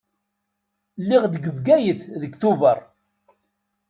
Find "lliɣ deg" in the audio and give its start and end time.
1.01-1.43